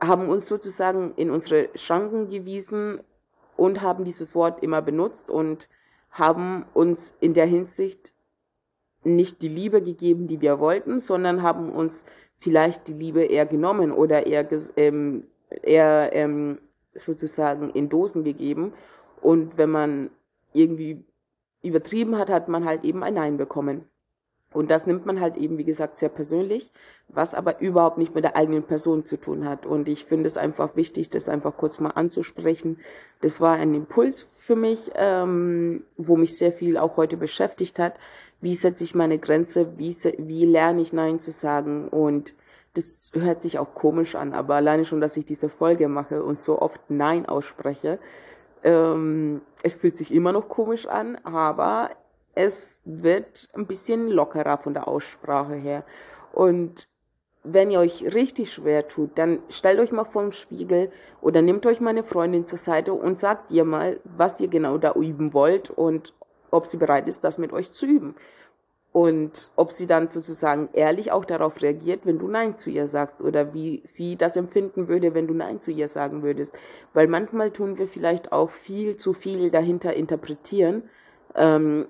haben 0.01 0.29
uns 0.29 0.47
sozusagen 0.47 1.15
in 1.17 1.31
unsere 1.33 1.71
Schranken 1.75 2.29
gewiesen 2.29 3.01
und 3.57 3.83
haben 3.83 4.05
dieses 4.05 4.37
Wort 4.37 4.63
immer 4.63 4.83
benutzt 4.83 5.31
und 5.31 5.69
haben 6.13 6.65
uns 6.75 7.13
in 7.19 7.35
der 7.35 7.47
Hinsicht 7.47 8.13
nicht 9.07 9.43
die 9.43 9.49
Liebe 9.49 9.83
gegeben, 9.83 10.27
die 10.27 10.41
wir 10.41 10.59
wollten, 10.59 10.99
sondern 10.99 11.43
haben 11.43 11.71
uns 11.71 12.05
vielleicht 12.39 12.89
die 12.89 12.93
Liebe 12.93 13.25
eher 13.25 13.47
genommen 13.47 13.93
oder 13.93 14.27
eher, 14.27 14.47
ähm, 14.77 15.25
eher 15.63 16.11
ähm, 16.13 16.59
sozusagen 16.95 17.71
in 17.71 17.89
Dosen 17.89 18.25
gegeben. 18.25 18.73
Und 19.23 19.59
wenn 19.59 19.71
man 19.71 20.11
irgendwie 20.53 21.05
übertrieben 21.63 22.19
hat, 22.19 22.31
hat 22.31 22.49
man 22.49 22.65
halt 22.65 22.85
eben 22.85 23.03
ein 23.03 23.15
Nein 23.15 23.37
bekommen. 23.37 23.85
Und 24.53 24.71
das 24.71 24.87
nimmt 24.87 25.05
man 25.05 25.21
halt 25.21 25.37
eben, 25.37 25.59
wie 25.59 25.65
gesagt, 25.65 25.99
sehr 25.99 26.09
persönlich, 26.09 26.73
was 27.09 27.35
aber 27.35 27.61
überhaupt 27.61 27.99
nicht 27.99 28.15
mit 28.15 28.25
der 28.25 28.37
eigenen 28.37 28.63
Person 28.63 29.05
zu 29.05 29.19
tun 29.19 29.45
hat. 29.45 29.67
Und 29.67 29.87
ich 29.87 30.07
finde 30.07 30.29
es 30.29 30.39
einfach 30.39 30.77
wichtig, 30.77 31.11
das 31.11 31.29
einfach 31.29 31.57
kurz 31.57 31.79
mal 31.79 31.91
anzusprechen. 31.91 32.79
Das 33.21 33.41
war 33.41 33.57
ein 33.57 33.75
Impuls 33.75 34.23
für 34.23 34.57
mich, 34.57 34.93
ähm, 34.95 35.85
wo 35.99 36.17
mich 36.17 36.39
sehr 36.39 36.53
viel 36.53 36.79
auch 36.79 36.97
heute 36.97 37.17
beschäftigt 37.19 37.79
hat, 37.79 37.99
wie 38.41 38.55
setze 38.55 38.85
ich 38.85 38.95
meine 38.95 39.19
Grenze, 39.19 39.79
wie, 39.79 39.97
wie 40.19 40.45
lerne 40.45 40.83
ich 40.83 40.93
Nein 40.93 41.19
zu 41.19 41.33
sagen 41.33 41.89
und 41.89 42.35
das 42.75 43.11
hört 43.15 43.41
sich 43.41 43.59
auch 43.59 43.75
komisch 43.75 44.15
an, 44.15 44.35
aber 44.35 44.57
alleine 44.57 44.85
schon, 44.85 45.01
dass 45.01 45.17
ich 45.17 45.25
diese 45.25 45.49
Folge 45.49 45.89
mache 45.89 46.23
und 46.23 46.37
so 46.37 46.61
oft 46.61 46.81
Nein 46.89 47.27
ausspreche, 47.27 47.99
ähm, 48.63 49.41
es 49.63 49.75
fühlt 49.75 49.97
sich 49.97 50.13
immer 50.13 50.33
noch 50.33 50.49
komisch 50.49 50.87
an, 50.87 51.17
aber 51.25 51.91
es 52.35 52.83
wird 52.85 53.49
ein 53.55 53.67
bisschen 53.67 54.09
lockerer 54.09 54.59
von 54.59 54.75
der 54.75 54.89
Aussprache 54.89 55.55
her. 55.55 55.85
Und 56.33 56.87
wenn 57.43 57.71
ihr 57.71 57.81
euch 57.81 58.13
richtig 58.13 58.53
schwer 58.53 58.89
tut, 58.89 59.17
dann 59.17 59.39
stellt 59.49 59.79
euch 59.79 59.93
mal 59.93 60.05
vor 60.05 60.23
dem 60.23 60.33
Spiegel 60.33 60.91
oder 61.21 61.43
nehmt 61.43 61.65
euch 61.65 61.81
meine 61.81 62.03
Freundin 62.03 62.45
zur 62.45 62.59
Seite 62.59 62.93
und 62.93 63.19
sagt 63.19 63.51
ihr 63.53 63.65
mal, 63.65 64.01
was 64.05 64.41
ihr 64.41 64.49
genau 64.49 64.79
da 64.79 64.93
üben 64.93 65.33
wollt 65.33 65.71
und 65.71 66.13
ob 66.51 66.67
sie 66.67 66.77
bereit 66.77 67.09
ist, 67.09 67.25
das 67.25 67.39
mit 67.39 67.53
euch 67.53 67.73
zu 67.73 67.87
üben. 67.87 68.15
Und 68.93 69.51
ob 69.57 69.73
sie 69.73 69.87
dann 69.87 70.09
sozusagen 70.09 70.71
ehrlich 70.73 71.13
auch 71.13 71.27
darauf 71.27 71.61
reagiert, 71.61 72.07
wenn 72.07 72.19
du 72.19 72.29
Nein 72.29 72.57
zu 72.57 72.71
ihr 72.71 72.89
sagst 72.89 73.21
oder 73.21 73.53
wie 73.53 73.83
sie 73.85 74.17
das 74.17 74.37
empfinden 74.37 74.89
würde, 74.89 75.13
wenn 75.13 75.27
du 75.27 75.35
Nein 75.35 75.61
zu 75.61 75.71
ihr 75.71 75.89
sagen 75.89 76.23
würdest. 76.23 76.55
Weil 76.95 77.07
manchmal 77.07 77.51
tun 77.51 77.77
wir 77.77 77.89
vielleicht 77.89 78.33
auch 78.33 78.51
viel 78.51 78.97
zu 78.97 79.13
viel 79.13 79.51
dahinter 79.51 79.93
interpretieren, 79.93 80.83
ähm, 81.35 81.85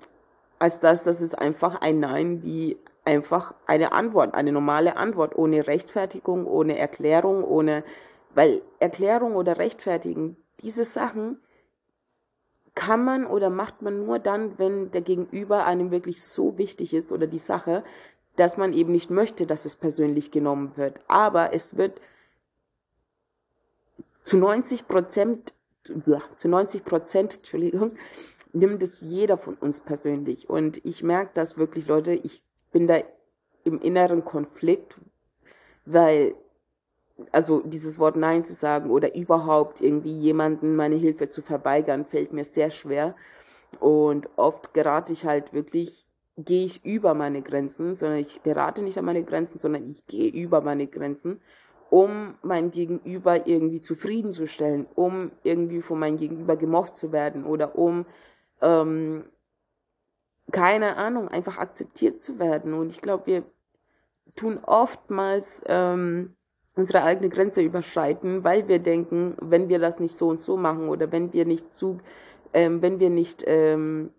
als 0.59 0.81
dass 0.81 1.03
das 1.03 1.21
ist 1.21 1.39
einfach 1.39 1.79
ein 1.79 2.01
Nein 2.01 2.43
wie 2.43 2.77
einfach 3.05 3.53
eine 3.65 3.93
Antwort, 3.93 4.33
eine 4.33 4.51
normale 4.51 4.97
Antwort, 4.97 5.37
ohne 5.37 5.65
Rechtfertigung, 5.65 6.45
ohne 6.45 6.77
Erklärung, 6.77 7.45
ohne, 7.45 7.85
weil 8.35 8.61
Erklärung 8.81 9.37
oder 9.37 9.57
Rechtfertigen, 9.57 10.35
diese 10.59 10.83
Sachen, 10.83 11.39
kann 12.77 13.03
man 13.03 13.25
oder 13.25 13.49
macht 13.49 13.81
man 13.81 14.05
nur 14.05 14.19
dann, 14.19 14.59
wenn 14.59 14.91
der 14.91 15.01
Gegenüber 15.01 15.65
einem 15.65 15.89
wirklich 15.89 16.23
so 16.23 16.59
wichtig 16.59 16.93
ist 16.93 17.11
oder 17.11 17.25
die 17.25 17.39
Sache, 17.39 17.83
dass 18.35 18.55
man 18.55 18.71
eben 18.71 18.91
nicht 18.91 19.09
möchte, 19.09 19.47
dass 19.47 19.65
es 19.65 19.75
persönlich 19.75 20.29
genommen 20.29 20.73
wird. 20.75 21.01
Aber 21.07 21.53
es 21.53 21.75
wird 21.75 21.99
zu 24.21 24.37
90 24.37 24.87
Prozent, 24.87 25.53
zu 26.35 26.47
90 26.47 26.85
Prozent, 26.85 27.37
Entschuldigung, 27.37 27.93
nimmt 28.53 28.83
es 28.83 29.01
jeder 29.01 29.39
von 29.39 29.55
uns 29.55 29.81
persönlich. 29.81 30.47
Und 30.47 30.85
ich 30.85 31.01
merke 31.01 31.31
das 31.33 31.57
wirklich, 31.57 31.87
Leute, 31.87 32.13
ich 32.13 32.43
bin 32.71 32.85
da 32.85 32.99
im 33.63 33.81
inneren 33.81 34.23
Konflikt, 34.23 34.97
weil 35.85 36.35
also 37.31 37.61
dieses 37.61 37.99
Wort 37.99 38.15
Nein 38.15 38.43
zu 38.43 38.53
sagen 38.53 38.89
oder 38.89 39.15
überhaupt 39.15 39.81
irgendwie 39.81 40.17
jemanden 40.17 40.75
meine 40.75 40.95
Hilfe 40.95 41.29
zu 41.29 41.41
verweigern, 41.41 42.05
fällt 42.05 42.33
mir 42.33 42.43
sehr 42.43 42.69
schwer. 42.69 43.15
Und 43.79 44.29
oft 44.37 44.73
gerate 44.73 45.13
ich 45.13 45.25
halt 45.25 45.53
wirklich, 45.53 46.05
gehe 46.37 46.65
ich 46.65 46.85
über 46.85 47.13
meine 47.13 47.41
Grenzen, 47.41 47.95
sondern 47.95 48.19
ich 48.19 48.43
gerate 48.43 48.83
nicht 48.83 48.97
an 48.97 49.05
meine 49.05 49.23
Grenzen, 49.23 49.57
sondern 49.57 49.89
ich 49.89 50.05
gehe 50.05 50.29
über 50.31 50.61
meine 50.61 50.87
Grenzen, 50.87 51.41
um 51.89 52.35
mein 52.43 52.71
Gegenüber 52.71 53.47
irgendwie 53.47 53.81
zufriedenzustellen, 53.81 54.85
um 54.95 55.31
irgendwie 55.43 55.81
von 55.81 55.99
meinem 55.99 56.17
Gegenüber 56.17 56.55
gemocht 56.55 56.97
zu 56.97 57.11
werden 57.11 57.45
oder 57.45 57.77
um, 57.77 58.05
ähm, 58.61 59.25
keine 60.51 60.95
Ahnung, 60.95 61.27
einfach 61.27 61.57
akzeptiert 61.57 62.23
zu 62.23 62.39
werden. 62.39 62.73
Und 62.73 62.89
ich 62.89 63.01
glaube, 63.01 63.25
wir 63.25 63.43
tun 64.35 64.59
oftmals, 64.63 65.63
ähm, 65.67 66.36
unsere 66.77 67.03
eigene 67.03 67.29
Grenze 67.29 67.61
überschreiten, 67.61 68.43
weil 68.43 68.67
wir 68.67 68.79
denken, 68.79 69.35
wenn 69.41 69.69
wir 69.69 69.79
das 69.79 69.99
nicht 69.99 70.15
so 70.15 70.27
und 70.29 70.39
so 70.39 70.57
machen 70.57 70.89
oder 70.89 71.11
wenn 71.11 71.33
wir 71.33 71.45
nicht 71.45 71.73
zu, 71.73 71.99
ähm, 72.53 72.81
wenn 72.81 72.99
wir 72.99 73.09
nicht 73.09 73.43
ähm, 73.47 74.11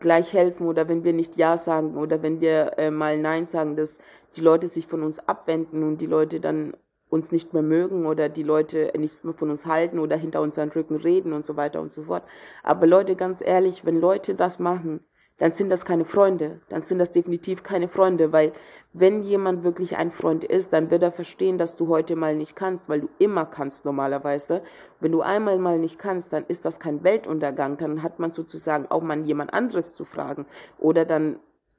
gleich 0.00 0.32
helfen 0.32 0.66
oder 0.66 0.88
wenn 0.88 1.04
wir 1.04 1.12
nicht 1.12 1.36
Ja 1.36 1.56
sagen 1.56 1.96
oder 1.96 2.22
wenn 2.22 2.40
wir 2.40 2.78
äh, 2.78 2.90
mal 2.90 3.18
Nein 3.18 3.46
sagen, 3.46 3.76
dass 3.76 3.98
die 4.36 4.40
Leute 4.40 4.68
sich 4.68 4.86
von 4.86 5.02
uns 5.02 5.18
abwenden 5.28 5.82
und 5.82 6.00
die 6.00 6.06
Leute 6.06 6.40
dann 6.40 6.74
uns 7.08 7.30
nicht 7.30 7.52
mehr 7.54 7.62
mögen 7.62 8.04
oder 8.06 8.28
die 8.28 8.42
Leute 8.42 8.92
nichts 8.98 9.22
mehr 9.22 9.32
von 9.32 9.50
uns 9.50 9.64
halten 9.66 9.98
oder 9.98 10.16
hinter 10.16 10.40
unseren 10.40 10.70
Rücken 10.70 10.96
reden 10.96 11.32
und 11.32 11.46
so 11.46 11.56
weiter 11.56 11.80
und 11.80 11.88
so 11.88 12.04
fort. 12.04 12.24
Aber 12.62 12.86
Leute, 12.86 13.14
ganz 13.16 13.40
ehrlich, 13.40 13.84
wenn 13.84 14.00
Leute 14.00 14.34
das 14.34 14.58
machen, 14.58 15.00
dann 15.38 15.50
sind 15.50 15.70
das 15.70 15.84
keine 15.84 16.04
Freunde. 16.04 16.60
Dann 16.68 16.82
sind 16.82 16.98
das 16.98 17.12
definitiv 17.12 17.62
keine 17.62 17.88
Freunde, 17.88 18.32
weil 18.32 18.52
wenn 18.92 19.22
jemand 19.22 19.64
wirklich 19.64 19.96
ein 19.98 20.10
Freund 20.10 20.44
ist, 20.44 20.72
dann 20.72 20.90
wird 20.90 21.02
er 21.02 21.12
verstehen, 21.12 21.58
dass 21.58 21.76
du 21.76 21.88
heute 21.88 22.16
mal 22.16 22.34
nicht 22.34 22.56
kannst, 22.56 22.88
weil 22.88 23.02
du 23.02 23.08
immer 23.18 23.44
kannst 23.44 23.84
normalerweise. 23.84 24.62
Wenn 25.00 25.12
du 25.12 25.20
einmal 25.20 25.58
mal 25.58 25.78
nicht 25.78 25.98
kannst, 25.98 26.32
dann 26.32 26.46
ist 26.48 26.64
das 26.64 26.80
kein 26.80 27.04
Weltuntergang. 27.04 27.76
Dann 27.76 28.02
hat 28.02 28.18
man 28.18 28.32
sozusagen 28.32 28.86
auch 28.90 29.02
mal 29.02 29.20
jemand 29.20 29.52
anderes 29.52 29.92
zu 29.92 30.06
fragen. 30.06 30.46
Oder 30.78 31.04
dann 31.04 31.36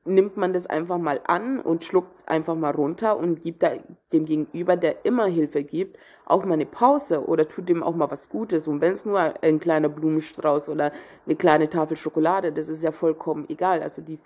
nimmt 0.07 0.37
man 0.37 0.53
das 0.53 0.65
einfach 0.65 0.97
mal 0.97 1.19
an 1.25 1.59
und 1.59 1.83
schluckt 1.83 2.17
es 2.17 2.27
einfach 2.27 2.55
mal 2.55 2.71
runter 2.71 3.17
und 3.17 3.41
gibt 3.41 3.63
da 3.63 3.73
dem 4.13 4.25
Gegenüber, 4.25 4.75
der 4.77 5.05
immer 5.05 5.25
Hilfe 5.27 5.63
gibt, 5.63 5.97
auch 6.25 6.43
mal 6.45 6.53
eine 6.53 6.65
Pause 6.65 7.25
oder 7.25 7.47
tut 7.47 7.69
dem 7.69 7.83
auch 7.83 7.95
mal 7.95 8.09
was 8.11 8.29
Gutes. 8.29 8.67
Und 8.67 8.81
wenn 8.81 8.93
es 8.93 9.05
nur 9.05 9.19
ein 9.43 9.59
kleiner 9.59 9.89
Blumenstrauß 9.89 10.69
oder 10.69 10.91
eine 11.25 11.35
kleine 11.35 11.69
Tafel 11.69 11.97
Schokolade, 11.97 12.51
das 12.51 12.67
ist 12.67 12.83
ja 12.83 12.91
vollkommen 12.91 13.45
egal. 13.49 13.81
Also 13.81 14.01
die 14.01 14.19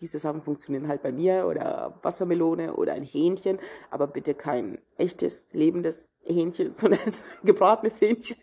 diese 0.00 0.18
Sachen 0.18 0.42
funktionieren 0.42 0.88
halt 0.88 1.02
bei 1.02 1.12
mir 1.12 1.46
oder 1.46 1.94
Wassermelone 2.02 2.74
oder 2.74 2.92
ein 2.94 3.04
Hähnchen, 3.04 3.58
aber 3.90 4.06
bitte 4.06 4.34
kein 4.34 4.78
echtes, 4.96 5.52
lebendes 5.52 6.10
Hähnchen, 6.24 6.72
sondern 6.72 7.00
gebratenes 7.44 8.00
Hähnchen. 8.00 8.36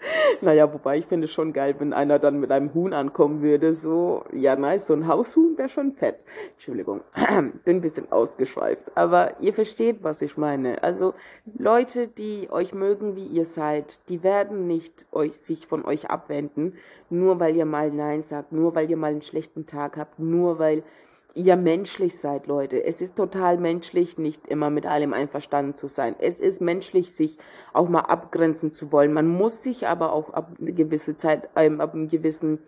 Naja, 0.40 0.72
wobei 0.72 0.98
ich 0.98 1.06
finde 1.06 1.24
es 1.24 1.32
schon 1.32 1.52
geil, 1.52 1.74
wenn 1.78 1.92
einer 1.92 2.18
dann 2.18 2.40
mit 2.40 2.50
einem 2.50 2.72
Huhn 2.74 2.92
ankommen 2.92 3.42
würde. 3.42 3.74
So, 3.74 4.24
ja, 4.32 4.56
nice, 4.56 4.86
so 4.86 4.94
ein 4.94 5.08
Haushuhn 5.08 5.56
wäre 5.58 5.68
schon 5.68 5.92
fett. 5.92 6.16
Entschuldigung, 6.52 7.00
bin 7.64 7.76
ein 7.76 7.80
bisschen 7.80 8.10
ausgeschweift. 8.10 8.82
Aber 8.94 9.40
ihr 9.40 9.52
versteht, 9.52 9.98
was 10.02 10.22
ich 10.22 10.36
meine. 10.36 10.82
Also 10.82 11.14
Leute, 11.58 12.08
die 12.08 12.48
euch 12.50 12.74
mögen, 12.74 13.16
wie 13.16 13.26
ihr 13.26 13.44
seid, 13.44 14.00
die 14.08 14.22
werden 14.22 14.66
nicht 14.66 15.06
euch, 15.12 15.34
sich 15.34 15.66
von 15.66 15.84
euch 15.84 16.10
abwenden, 16.10 16.74
nur 17.10 17.40
weil 17.40 17.56
ihr 17.56 17.66
mal 17.66 17.90
Nein 17.90 18.22
sagt, 18.22 18.52
nur 18.52 18.74
weil 18.74 18.90
ihr 18.90 18.96
mal 18.96 19.10
einen 19.10 19.22
schlechten 19.22 19.66
Tag 19.66 19.96
habt, 19.96 20.18
nur 20.18 20.58
weil 20.58 20.82
ihr 21.38 21.56
menschlich 21.56 22.18
seid, 22.18 22.48
Leute. 22.48 22.84
Es 22.84 23.00
ist 23.00 23.14
total 23.14 23.58
menschlich, 23.58 24.18
nicht 24.18 24.48
immer 24.48 24.70
mit 24.70 24.86
allem 24.86 25.12
einverstanden 25.12 25.76
zu 25.76 25.86
sein. 25.86 26.16
Es 26.18 26.40
ist 26.40 26.60
menschlich, 26.60 27.12
sich 27.12 27.38
auch 27.72 27.88
mal 27.88 28.00
abgrenzen 28.00 28.72
zu 28.72 28.90
wollen. 28.90 29.12
Man 29.12 29.28
muss 29.28 29.62
sich 29.62 29.86
aber 29.86 30.12
auch 30.12 30.34
ab 30.34 30.50
eine 30.60 30.72
gewisse 30.72 31.16
Zeit, 31.16 31.48
ähm, 31.54 31.80
ab 31.80 31.94
einem 31.94 32.08
gewissen 32.08 32.58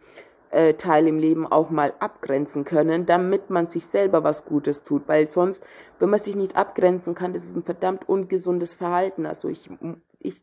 äh, 0.50 0.74
Teil 0.74 1.08
im 1.08 1.18
Leben 1.18 1.46
auch 1.46 1.70
mal 1.70 1.94
abgrenzen 1.98 2.64
können, 2.64 3.06
damit 3.06 3.50
man 3.50 3.66
sich 3.66 3.86
selber 3.86 4.22
was 4.22 4.44
Gutes 4.44 4.84
tut. 4.84 5.08
Weil 5.08 5.30
sonst, 5.30 5.64
wenn 5.98 6.10
man 6.10 6.20
sich 6.20 6.36
nicht 6.36 6.56
abgrenzen 6.56 7.16
kann, 7.16 7.32
das 7.32 7.44
ist 7.44 7.56
ein 7.56 7.64
verdammt 7.64 8.08
ungesundes 8.08 8.74
Verhalten. 8.74 9.26
Also 9.26 9.48
ich, 9.48 9.68
ich 10.20 10.36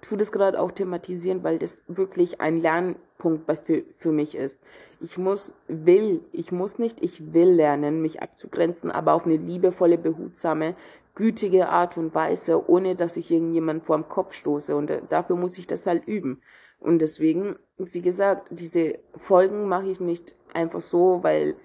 tue 0.00 0.18
das 0.18 0.32
gerade 0.32 0.60
auch 0.60 0.70
thematisieren, 0.70 1.42
weil 1.42 1.58
das 1.58 1.82
wirklich 1.88 2.40
ein 2.40 2.60
Lernpunkt 2.60 3.50
für, 3.64 3.82
für 3.96 4.12
mich 4.12 4.34
ist. 4.36 4.60
Ich 5.00 5.18
muss, 5.18 5.54
will, 5.66 6.22
ich 6.32 6.52
muss 6.52 6.78
nicht, 6.78 7.02
ich 7.04 7.32
will 7.32 7.50
lernen, 7.50 8.02
mich 8.02 8.22
abzugrenzen, 8.22 8.90
aber 8.90 9.14
auf 9.14 9.26
eine 9.26 9.36
liebevolle, 9.36 9.98
behutsame, 9.98 10.74
gütige 11.14 11.68
Art 11.68 11.96
und 11.96 12.14
Weise, 12.14 12.68
ohne 12.68 12.94
dass 12.94 13.16
ich 13.16 13.30
irgendjemand 13.30 13.84
vor 13.84 13.96
dem 13.96 14.08
Kopf 14.08 14.34
stoße. 14.34 14.76
Und 14.76 14.90
äh, 14.90 15.02
dafür 15.08 15.36
muss 15.36 15.58
ich 15.58 15.66
das 15.66 15.86
halt 15.86 16.06
üben. 16.06 16.40
Und 16.80 17.00
deswegen, 17.00 17.56
wie 17.76 18.02
gesagt, 18.02 18.48
diese 18.50 18.98
Folgen 19.16 19.66
mache 19.66 19.88
ich 19.88 19.98
nicht 19.98 20.34
einfach 20.54 20.80
so, 20.80 21.22
weil 21.22 21.56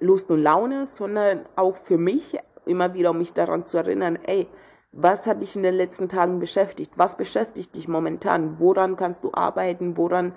Lust 0.00 0.30
und 0.30 0.40
Laune, 0.40 0.86
sondern 0.86 1.46
auch 1.54 1.76
für 1.76 1.98
mich 1.98 2.38
immer 2.64 2.94
wieder, 2.94 3.10
um 3.10 3.18
mich 3.18 3.34
daran 3.34 3.64
zu 3.64 3.76
erinnern, 3.76 4.18
ey, 4.24 4.46
was 4.92 5.26
hat 5.26 5.40
dich 5.40 5.56
in 5.56 5.62
den 5.62 5.74
letzten 5.74 6.08
Tagen 6.08 6.38
beschäftigt? 6.38 6.92
Was 6.96 7.16
beschäftigt 7.16 7.74
dich 7.74 7.88
momentan? 7.88 8.60
Woran 8.60 8.96
kannst 8.96 9.24
du 9.24 9.30
arbeiten? 9.32 9.96
Woran 9.96 10.34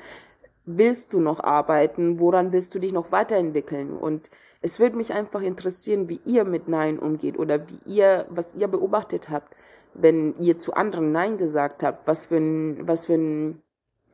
willst 0.66 1.14
du 1.14 1.20
noch 1.20 1.44
arbeiten? 1.44 2.20
Woran 2.20 2.54
willst 2.54 2.74
du 2.74 2.80
dich 2.80 2.94
noch 2.94 3.12
weiterentwickeln? 3.12 3.96
Und 3.96 4.30
es 4.62 4.80
würde 4.80 4.96
mich 4.96 5.14
einfach 5.14 5.42
interessieren, 5.42 6.08
wie 6.08 6.22
ihr 6.26 6.46
mit 6.46 6.70
Nein 6.70 6.98
umgeht 6.98 7.38
oder 7.38 7.68
wie 7.68 7.80
ihr, 7.86 8.26
was 8.30 8.56
ihr 8.56 8.68
beobachtet 8.68 9.30
habt, 9.30 9.54
wenn 9.94 10.36
ihr 10.40 10.58
zu 10.58 10.74
anderen 10.74 11.12
Nein 11.12 11.38
gesagt 11.38 11.84
habt. 11.84 12.08
Was 12.08 12.28
für 12.28 12.38
ein, 12.38 12.88
was 12.88 13.08
für 13.08 13.16
ein 13.16 13.62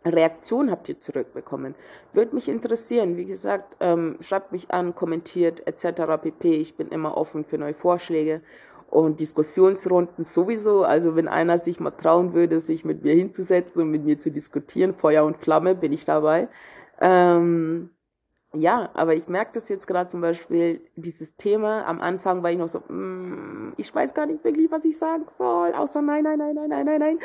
Reaktion 0.03 0.71
habt 0.71 0.89
ihr 0.89 0.99
zurückbekommen? 0.99 1.75
Würde 2.13 2.33
mich 2.33 2.49
interessieren. 2.49 3.15
Wie 3.15 3.25
gesagt, 3.25 3.77
ähm, 3.79 4.17
schreibt 4.21 4.51
mich 4.51 4.71
an, 4.71 4.95
kommentiert 4.95 5.67
etc. 5.67 6.19
pp. 6.19 6.55
Ich 6.55 6.75
bin 6.75 6.87
immer 6.87 7.15
offen 7.15 7.45
für 7.45 7.59
neue 7.59 7.75
Vorschläge 7.75 8.41
und 8.91 9.21
Diskussionsrunden 9.21 10.25
sowieso. 10.25 10.83
Also 10.83 11.15
wenn 11.15 11.27
einer 11.27 11.57
sich 11.57 11.79
mal 11.79 11.91
trauen 11.91 12.33
würde, 12.33 12.59
sich 12.59 12.85
mit 12.85 13.03
mir 13.03 13.15
hinzusetzen 13.15 13.81
und 13.81 13.89
mit 13.89 14.03
mir 14.03 14.19
zu 14.19 14.29
diskutieren, 14.29 14.93
Feuer 14.93 15.23
und 15.23 15.37
Flamme, 15.37 15.73
bin 15.75 15.93
ich 15.93 16.05
dabei. 16.05 16.49
Ähm, 16.99 17.89
ja, 18.53 18.89
aber 18.93 19.15
ich 19.15 19.27
merke 19.27 19.51
das 19.53 19.69
jetzt 19.69 19.87
gerade 19.87 20.09
zum 20.09 20.19
Beispiel, 20.19 20.81
dieses 20.97 21.37
Thema, 21.37 21.87
am 21.87 22.01
Anfang 22.01 22.43
war 22.43 22.51
ich 22.51 22.57
noch 22.57 22.67
so, 22.67 22.79
mm, 22.79 23.73
ich 23.77 23.95
weiß 23.95 24.13
gar 24.13 24.25
nicht 24.25 24.43
wirklich, 24.43 24.69
was 24.69 24.83
ich 24.83 24.97
sagen 24.97 25.25
soll, 25.37 25.71
außer 25.73 26.01
nein, 26.01 26.23
nein, 26.23 26.37
nein, 26.37 26.55
nein, 26.55 26.69
nein, 26.69 26.85
nein, 26.85 26.99
nein. 26.99 27.19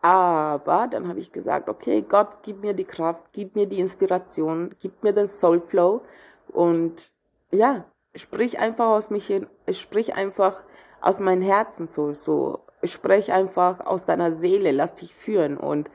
Aber 0.00 0.86
dann 0.88 1.08
habe 1.08 1.18
ich 1.18 1.32
gesagt, 1.32 1.68
okay, 1.68 2.04
Gott, 2.08 2.28
gib 2.42 2.62
mir 2.62 2.74
die 2.74 2.84
Kraft, 2.84 3.32
gib 3.32 3.56
mir 3.56 3.66
die 3.66 3.80
Inspiration, 3.80 4.70
gib 4.80 5.02
mir 5.02 5.12
den 5.12 5.26
Soulflow 5.26 6.02
und 6.46 7.10
ja, 7.50 7.84
sprich 8.14 8.60
einfach 8.60 8.86
aus 8.86 9.10
mich 9.10 9.26
hin, 9.26 9.48
sprich 9.72 10.14
einfach 10.14 10.62
aus 11.00 11.20
meinem 11.20 11.42
Herzen 11.42 11.88
so, 11.88 12.14
so, 12.14 12.60
sprech 12.84 13.32
einfach 13.32 13.84
aus 13.84 14.04
deiner 14.04 14.32
Seele, 14.32 14.72
lass 14.72 14.94
dich 14.94 15.14
führen 15.14 15.56
und 15.56 15.90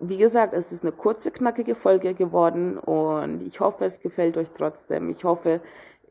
wie 0.00 0.18
gesagt, 0.18 0.54
es 0.54 0.72
ist 0.72 0.84
eine 0.84 0.92
kurze, 0.92 1.30
knackige 1.30 1.74
Folge 1.74 2.14
geworden 2.14 2.78
und 2.78 3.44
ich 3.46 3.60
hoffe, 3.60 3.84
es 3.84 4.00
gefällt 4.00 4.36
euch 4.36 4.50
trotzdem. 4.52 5.10
Ich 5.10 5.24
hoffe, 5.24 5.60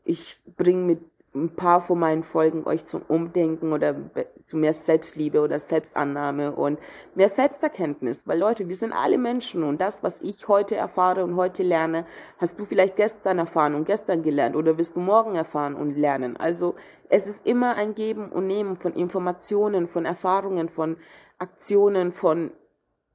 ich 0.04 0.38
bringe 0.56 0.82
mit 0.84 1.00
ein 1.44 1.54
paar 1.54 1.80
von 1.80 1.98
meinen 1.98 2.22
Folgen 2.22 2.66
euch 2.66 2.86
zum 2.86 3.02
Umdenken 3.08 3.72
oder 3.72 3.94
zu 4.44 4.56
mehr 4.56 4.72
Selbstliebe 4.72 5.40
oder 5.40 5.58
Selbstannahme 5.58 6.52
und 6.52 6.78
mehr 7.14 7.28
Selbsterkenntnis. 7.28 8.26
Weil 8.26 8.38
Leute, 8.38 8.68
wir 8.68 8.76
sind 8.76 8.92
alle 8.92 9.18
Menschen 9.18 9.62
und 9.64 9.80
das, 9.80 10.02
was 10.02 10.20
ich 10.20 10.48
heute 10.48 10.76
erfahre 10.76 11.24
und 11.24 11.36
heute 11.36 11.62
lerne, 11.62 12.06
hast 12.38 12.58
du 12.58 12.64
vielleicht 12.64 12.96
gestern 12.96 13.38
erfahren 13.38 13.74
und 13.74 13.84
gestern 13.84 14.22
gelernt 14.22 14.56
oder 14.56 14.78
wirst 14.78 14.96
du 14.96 15.00
morgen 15.00 15.34
erfahren 15.34 15.74
und 15.74 15.96
lernen. 15.96 16.36
Also 16.36 16.74
es 17.08 17.26
ist 17.26 17.46
immer 17.46 17.74
ein 17.76 17.94
Geben 17.94 18.30
und 18.30 18.46
Nehmen 18.46 18.76
von 18.76 18.92
Informationen, 18.94 19.86
von 19.86 20.04
Erfahrungen, 20.04 20.68
von 20.68 20.96
Aktionen, 21.38 22.12
von 22.12 22.50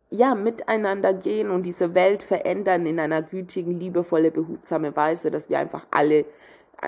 ja, 0.10 0.36
miteinander 0.36 1.12
gehen 1.12 1.50
und 1.50 1.64
diese 1.64 1.96
Welt 1.96 2.22
verändern 2.22 2.86
in 2.86 3.00
einer 3.00 3.24
gütigen, 3.24 3.80
liebevolle, 3.80 4.30
behutsame 4.30 4.96
Weise, 4.96 5.32
dass 5.32 5.50
wir 5.50 5.58
einfach 5.58 5.88
alle 5.90 6.26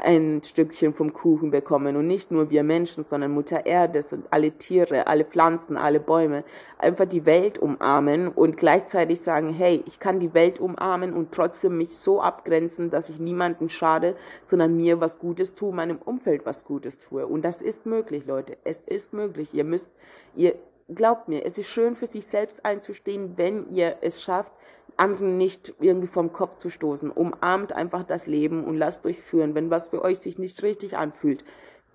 ein 0.04 0.42
Stückchen 0.44 0.94
vom 0.94 1.14
Kuchen 1.14 1.52
bekommen 1.52 1.96
und 1.96 2.08
nicht 2.08 2.32
nur 2.32 2.50
wir 2.50 2.64
Menschen, 2.64 3.04
sondern 3.04 3.32
Mutter 3.32 3.66
Erde 3.66 4.04
und 4.12 4.26
alle 4.32 4.52
Tiere, 4.52 5.08
alle 5.08 5.26
Pflanzen, 5.26 5.78
alle 5.78 6.00
Bäume, 6.00 6.44
einfach 6.78 7.06
die 7.06 7.26
Welt 7.26 7.58
umarmen 7.58 8.28
und 8.28 8.58
gleichzeitig 8.58 9.22
sagen, 9.22 9.50
hey, 9.50 9.84
ich 9.88 10.00
kann 10.00 10.20
die 10.20 10.34
Welt 10.34 10.60
umarmen 10.60 11.14
und 11.14 11.32
trotzdem 11.32 11.78
mich 11.78 11.98
so 11.98 12.22
abgrenzen, 12.22 12.90
dass 12.90 13.10
ich 13.10 13.20
niemanden 13.20 13.70
schade, 13.70 14.16
sondern 14.46 14.76
mir 14.76 15.00
was 15.00 15.20
Gutes 15.20 15.56
tue, 15.56 15.74
meinem 15.74 15.98
Umfeld 15.98 16.46
was 16.46 16.66
Gutes 16.66 16.98
tue. 16.98 17.26
Und 17.26 17.44
das 17.44 17.62
ist 17.62 17.86
möglich, 17.86 18.26
Leute. 18.26 18.58
Es 18.64 18.82
ist 18.82 19.14
möglich. 19.14 19.54
Ihr 19.54 19.64
müsst, 19.64 19.94
ihr, 20.36 20.56
glaubt 20.94 21.28
mir, 21.28 21.46
es 21.46 21.58
ist 21.58 21.68
schön 21.68 21.96
für 21.96 22.06
sich 22.06 22.28
selbst 22.28 22.66
einzustehen, 22.66 23.38
wenn 23.38 23.70
ihr 23.70 23.98
es 24.02 24.22
schafft, 24.22 24.52
anderen 24.98 25.38
nicht 25.38 25.74
irgendwie 25.80 26.08
vom 26.08 26.32
Kopf 26.32 26.56
zu 26.56 26.70
stoßen. 26.70 27.12
Umarmt 27.12 27.74
einfach 27.74 28.04
das 28.04 28.28
Leben 28.28 28.64
und 28.64 28.78
lasst 28.78 29.06
euch 29.06 29.20
führen, 29.20 29.56
wenn 29.56 29.70
was 29.70 29.90
für 29.90 30.02
euch 30.02 30.20
sich 30.20 30.38
nicht 30.38 30.62
richtig 30.64 30.98
anfühlt. 30.98 31.44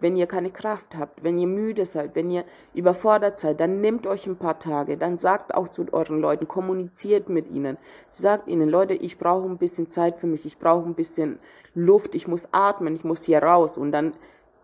Wenn 0.00 0.16
ihr 0.16 0.26
keine 0.26 0.50
Kraft 0.50 0.96
habt, 0.96 1.22
wenn 1.22 1.36
ihr 1.36 1.46
müde 1.46 1.84
seid, 1.84 2.14
wenn 2.14 2.30
ihr 2.30 2.44
überfordert 2.72 3.38
seid, 3.38 3.60
dann 3.60 3.82
nehmt 3.82 4.06
euch 4.06 4.26
ein 4.26 4.36
paar 4.36 4.58
Tage, 4.58 4.96
dann 4.96 5.18
sagt 5.18 5.54
auch 5.54 5.68
zu 5.68 5.86
euren 5.92 6.20
Leuten, 6.20 6.48
kommuniziert 6.48 7.28
mit 7.28 7.50
ihnen, 7.50 7.76
sagt 8.10 8.48
ihnen, 8.48 8.70
Leute, 8.70 8.94
ich 8.94 9.18
brauche 9.18 9.46
ein 9.46 9.58
bisschen 9.58 9.90
Zeit 9.90 10.18
für 10.18 10.26
mich, 10.26 10.46
ich 10.46 10.58
brauche 10.58 10.86
ein 10.86 10.94
bisschen 10.94 11.38
Luft, 11.74 12.14
ich 12.14 12.26
muss 12.26 12.48
atmen, 12.50 12.96
ich 12.96 13.04
muss 13.04 13.24
hier 13.24 13.42
raus 13.42 13.76
und 13.76 13.92
dann 13.92 14.14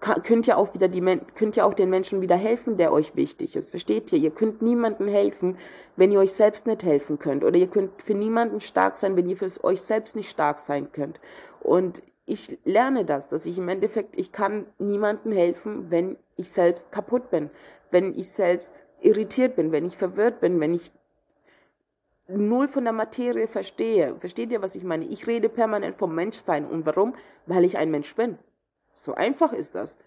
könnt 0.00 0.47
ihr 0.47 0.59
auch 0.59 0.75
wieder 0.75 0.88
die 0.88 1.00
könnt 1.35 1.57
ihr 1.57 1.65
auch 1.65 1.75
den 1.75 1.91
Menschen 1.91 2.21
wieder 2.21 2.37
helfen, 2.37 2.76
der 2.76 2.93
euch 2.93 3.17
wichtig 3.17 3.57
ist. 3.57 3.71
Versteht 3.71 4.12
ihr? 4.12 4.19
Ihr 4.19 4.31
könnt 4.31 4.62
niemandem 4.62 5.09
helfen, 5.09 5.57
wenn 5.97 6.12
ihr 6.12 6.21
euch 6.21 6.33
selbst 6.33 6.67
nicht 6.67 6.83
helfen 6.85 7.19
könnt. 7.19 7.45
Oder 7.45 7.57
ihr 7.57 7.69
könnt 7.69 8.03
für 8.03 8.15
niemanden 8.15 8.61
stark 8.61 8.97
sein, 8.97 9.17
wenn 9.17 9.29
ihr 9.29 9.37
für 9.37 9.49
euch 9.65 9.81
selbst 9.81 10.15
nicht 10.15 10.31
stark 10.31 10.59
sein 10.59 10.93
könnt. 10.93 11.19
Und 11.61 12.03
ich 12.26 12.59
lerne 12.65 13.05
das, 13.05 13.29
dass 13.29 13.47
ich 13.47 13.57
im 13.57 13.69
Endeffekt, 13.69 14.19
ich 14.19 14.33
kann 14.33 14.67
niemandem 14.79 15.33
helfen, 15.33 15.91
wenn 15.91 16.17
ich 16.37 16.50
selbst 16.50 16.93
kaputt 16.93 17.31
bin, 17.31 17.50
wenn 17.91 18.15
ich 18.19 18.31
selbst 18.31 18.85
irritiert 19.00 19.57
bin, 19.57 19.73
wenn 19.73 19.87
ich 19.87 19.97
verwirrt 19.97 20.41
bin, 20.41 20.61
wenn 20.61 20.75
ich 20.75 20.91
null 22.29 22.69
von 22.69 22.85
der 22.85 22.93
Materie 22.93 23.47
verstehe. 23.47 24.17
Versteht 24.19 24.53
ihr, 24.53 24.62
was 24.62 24.75
ich 24.75 24.83
meine? 24.83 25.05
Ich 25.07 25.26
rede 25.26 25.49
permanent 25.49 25.97
vom 25.97 26.15
Menschsein. 26.15 26.67
Und 26.67 26.85
warum? 26.85 27.15
Weil 27.47 27.65
ich 27.65 27.79
ein 27.79 27.91
Mensch 27.91 28.15
bin. 28.17 28.38
So 28.97 29.15
einfach 29.15 29.53
ist 29.53 29.75
das. 29.75 29.99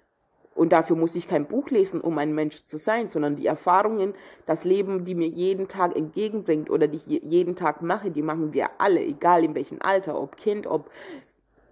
Und 0.55 0.73
dafür 0.73 0.95
muss 0.95 1.15
ich 1.15 1.27
kein 1.27 1.45
Buch 1.45 1.69
lesen, 1.69 2.01
um 2.01 2.17
ein 2.17 2.33
Mensch 2.33 2.65
zu 2.65 2.77
sein, 2.77 3.07
sondern 3.07 3.35
die 3.35 3.45
Erfahrungen, 3.45 4.13
das 4.45 4.65
Leben, 4.65 5.05
die 5.05 5.15
mir 5.15 5.27
jeden 5.27 5.67
Tag 5.67 5.95
entgegenbringt 5.95 6.69
oder 6.69 6.87
die 6.87 6.97
ich 6.97 7.07
jeden 7.23 7.55
Tag 7.55 7.81
mache, 7.81 8.11
die 8.11 8.23
machen 8.23 8.51
wir 8.51 8.71
alle, 8.79 9.01
egal 9.01 9.43
in 9.45 9.55
welchem 9.55 9.77
Alter, 9.79 10.19
ob 10.19 10.35
Kind, 10.35 10.67
ob 10.67 10.89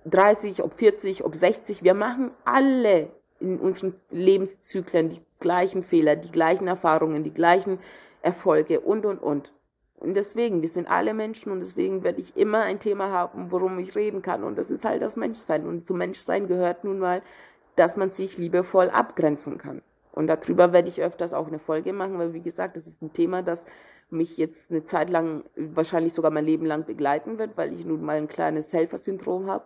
30, 0.06 0.64
ob 0.64 0.76
40, 0.76 1.26
ob 1.26 1.36
60. 1.36 1.84
Wir 1.84 1.96
machen 1.96 2.32
alle 2.46 3.10
in 3.40 3.60
unseren 3.60 3.96
Lebenszyklen 4.10 5.10
die 5.10 5.22
gleichen 5.40 5.84
Fehler, 5.84 6.16
die 6.16 6.32
gleichen 6.32 6.68
Erfahrungen, 6.68 7.24
die 7.24 7.34
gleichen 7.34 7.80
Erfolge 8.22 8.80
und, 8.80 9.06
und, 9.06 9.20
und. 9.20 9.52
Und 10.00 10.14
deswegen, 10.14 10.62
wir 10.62 10.70
sind 10.70 10.88
alle 10.88 11.14
Menschen 11.14 11.52
und 11.52 11.60
deswegen 11.60 12.04
werde 12.04 12.22
ich 12.22 12.38
immer 12.38 12.62
ein 12.62 12.80
Thema 12.80 13.12
haben, 13.12 13.52
worum 13.52 13.80
ich 13.80 13.96
reden 13.96 14.22
kann. 14.22 14.44
Und 14.44 14.58
das 14.58 14.70
ist 14.70 14.86
halt 14.86 15.02
das 15.02 15.16
Menschsein. 15.16 15.66
Und 15.66 15.88
zum 15.88 15.98
Menschsein 15.98 16.48
gehört 16.48 16.84
nun 16.84 17.00
mal, 17.00 17.24
dass 17.76 17.98
man 17.98 18.12
sich 18.12 18.38
liebevoll 18.38 18.90
abgrenzen 18.90 19.58
kann. 19.58 19.82
Und 20.12 20.28
darüber 20.28 20.72
werde 20.72 20.90
ich 20.90 21.02
öfters 21.02 21.34
auch 21.34 21.48
eine 21.48 21.60
Folge 21.60 21.94
machen, 21.94 22.18
weil 22.18 22.34
wie 22.34 22.42
gesagt, 22.42 22.76
das 22.76 22.88
ist 22.88 23.02
ein 23.02 23.14
Thema, 23.14 23.42
das 23.44 23.66
mich 24.10 24.38
jetzt 24.38 24.72
eine 24.72 24.84
Zeit 24.84 25.10
lang, 25.10 25.44
wahrscheinlich 25.56 26.14
sogar 26.14 26.32
mein 26.32 26.46
Leben 26.46 26.66
lang 26.66 26.86
begleiten 26.86 27.38
wird, 27.38 27.58
weil 27.58 27.74
ich 27.74 27.86
nun 27.86 28.04
mal 28.04 28.18
ein 28.18 28.28
kleines 28.28 28.72
Helfersyndrom 28.74 29.50
habe. 29.50 29.66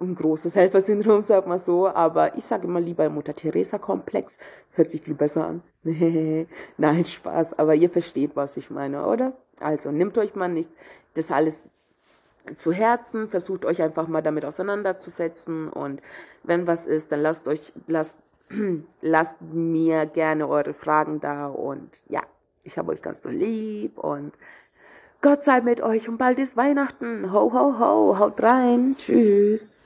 Ein 0.00 0.14
großes 0.14 0.56
Helfersyndrom, 0.56 1.22
sag 1.22 1.46
mal 1.46 1.58
so. 1.58 1.88
Aber 1.88 2.36
ich 2.36 2.44
sage 2.44 2.66
immer 2.66 2.80
lieber 2.80 3.08
Mutter-Teresa-Komplex. 3.08 4.38
Hört 4.72 4.90
sich 4.90 5.02
viel 5.02 5.14
besser 5.14 5.46
an. 5.46 5.62
Nein, 6.78 7.04
Spaß. 7.04 7.58
Aber 7.58 7.74
ihr 7.74 7.90
versteht, 7.90 8.34
was 8.34 8.56
ich 8.56 8.70
meine, 8.70 9.06
oder? 9.06 9.32
Also 9.60 9.90
nehmt 9.90 10.18
euch 10.18 10.34
mal 10.34 10.48
nicht 10.48 10.70
das 11.14 11.30
alles 11.30 11.64
zu 12.56 12.72
Herzen, 12.72 13.28
versucht 13.28 13.64
euch 13.64 13.82
einfach 13.82 14.08
mal 14.08 14.22
damit 14.22 14.44
auseinanderzusetzen 14.44 15.68
und 15.68 16.02
wenn 16.42 16.66
was 16.66 16.86
ist, 16.86 17.12
dann 17.12 17.20
lasst 17.20 17.46
euch, 17.46 17.72
lasst, 17.86 18.16
lasst 19.00 19.40
mir 19.40 20.06
gerne 20.06 20.48
eure 20.48 20.74
Fragen 20.74 21.20
da 21.20 21.46
und 21.46 22.02
ja, 22.08 22.22
ich 22.64 22.78
habe 22.78 22.92
euch 22.92 23.02
ganz 23.02 23.22
so 23.22 23.28
lieb 23.28 23.98
und 23.98 24.32
Gott 25.20 25.44
sei 25.44 25.60
mit 25.60 25.80
euch 25.80 26.08
und 26.08 26.18
bald 26.18 26.40
ist 26.40 26.56
Weihnachten. 26.56 27.32
Ho, 27.32 27.52
ho, 27.52 27.78
ho, 27.78 28.18
haut 28.18 28.42
rein. 28.42 28.96
Tschüss. 28.98 29.78